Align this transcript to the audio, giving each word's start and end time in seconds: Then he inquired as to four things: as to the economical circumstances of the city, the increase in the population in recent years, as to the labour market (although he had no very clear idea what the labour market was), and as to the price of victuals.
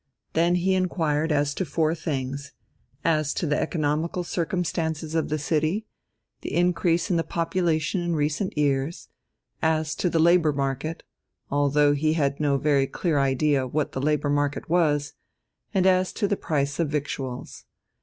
Then 0.33 0.55
he 0.55 0.73
inquired 0.73 1.31
as 1.31 1.53
to 1.53 1.63
four 1.63 1.93
things: 1.93 2.53
as 3.05 3.35
to 3.35 3.45
the 3.45 3.61
economical 3.61 4.23
circumstances 4.23 5.13
of 5.13 5.29
the 5.29 5.37
city, 5.37 5.85
the 6.41 6.55
increase 6.55 7.11
in 7.11 7.17
the 7.17 7.23
population 7.23 8.01
in 8.01 8.15
recent 8.15 8.57
years, 8.57 9.09
as 9.61 9.93
to 9.97 10.09
the 10.09 10.17
labour 10.17 10.53
market 10.53 11.03
(although 11.51 11.93
he 11.93 12.13
had 12.13 12.39
no 12.39 12.57
very 12.57 12.87
clear 12.87 13.19
idea 13.19 13.67
what 13.67 13.91
the 13.91 14.01
labour 14.01 14.31
market 14.31 14.67
was), 14.67 15.13
and 15.71 15.85
as 15.85 16.11
to 16.13 16.27
the 16.27 16.35
price 16.35 16.79
of 16.79 16.89
victuals. 16.89 17.65